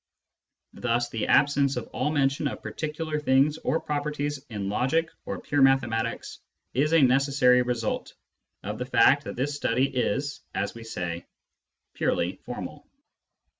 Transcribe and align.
Thus 0.73 1.09
the 1.09 1.27
absence 1.27 1.75
of 1.77 1.85
all 1.89 2.09
mention 2.09 2.47
of 2.47 2.63
particular 2.63 3.19
things 3.19 3.59
or 3.59 3.79
properties 3.79 4.43
in 4.49 4.67
logic 4.67 5.09
or 5.25 5.39
pure 5.39 5.61
mathematics 5.61 6.39
is 6.73 6.91
a 6.93 7.03
necessary 7.03 7.61
result 7.61 8.15
of 8.63 8.79
the 8.79 8.85
fact 8.87 9.25
that 9.25 9.35
this 9.35 9.53
study 9.55 9.85
is, 9.87 10.41
as 10.55 10.73
we 10.73 10.83
say," 10.83 11.27
purely 11.93 12.37
formal." 12.37 12.87